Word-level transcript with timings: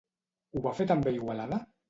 Ho 0.55 0.63
va 0.63 0.73
fer 0.79 0.89
també 0.93 1.13
a 1.13 1.15
Igualada? 1.19 1.63